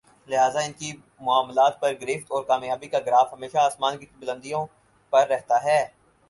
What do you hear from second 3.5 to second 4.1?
آسمان کی